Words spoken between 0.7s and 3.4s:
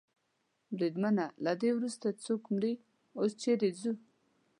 بریدمنه، له ده وروسته څوک مري؟ اوس